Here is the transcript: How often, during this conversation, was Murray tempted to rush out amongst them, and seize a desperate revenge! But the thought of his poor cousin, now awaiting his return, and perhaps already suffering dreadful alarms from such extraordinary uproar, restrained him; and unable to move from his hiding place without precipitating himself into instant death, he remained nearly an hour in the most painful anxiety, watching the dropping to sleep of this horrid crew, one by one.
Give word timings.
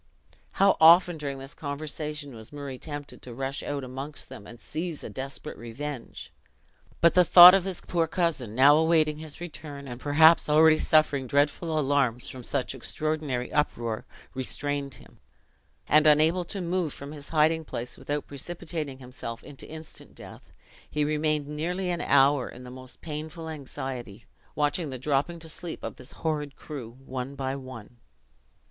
How 0.53 0.77
often, 0.81 1.15
during 1.19 1.37
this 1.37 1.53
conversation, 1.53 2.33
was 2.33 2.51
Murray 2.51 2.79
tempted 2.79 3.21
to 3.21 3.35
rush 3.35 3.61
out 3.61 3.83
amongst 3.83 4.29
them, 4.29 4.47
and 4.47 4.59
seize 4.59 5.03
a 5.03 5.11
desperate 5.11 5.59
revenge! 5.59 6.31
But 7.01 7.13
the 7.13 7.23
thought 7.23 7.53
of 7.53 7.65
his 7.65 7.81
poor 7.81 8.07
cousin, 8.07 8.55
now 8.55 8.77
awaiting 8.77 9.19
his 9.19 9.39
return, 9.39 9.87
and 9.87 10.01
perhaps 10.01 10.49
already 10.49 10.79
suffering 10.79 11.27
dreadful 11.27 11.77
alarms 11.77 12.29
from 12.29 12.43
such 12.43 12.73
extraordinary 12.73 13.53
uproar, 13.53 14.03
restrained 14.33 14.95
him; 14.95 15.19
and 15.87 16.07
unable 16.07 16.45
to 16.45 16.61
move 16.61 16.93
from 16.95 17.11
his 17.11 17.29
hiding 17.29 17.63
place 17.63 17.95
without 17.95 18.25
precipitating 18.25 18.97
himself 18.97 19.43
into 19.43 19.69
instant 19.69 20.15
death, 20.15 20.51
he 20.89 21.05
remained 21.05 21.45
nearly 21.47 21.91
an 21.91 22.01
hour 22.01 22.49
in 22.49 22.63
the 22.63 22.71
most 22.71 23.01
painful 23.01 23.47
anxiety, 23.47 24.25
watching 24.55 24.89
the 24.89 24.97
dropping 24.97 25.37
to 25.37 25.47
sleep 25.47 25.83
of 25.83 25.97
this 25.97 26.13
horrid 26.25 26.55
crew, 26.55 26.97
one 27.05 27.35
by 27.35 27.55
one. 27.55 27.97